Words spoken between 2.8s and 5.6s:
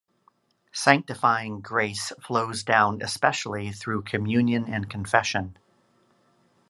especially through communion and confession.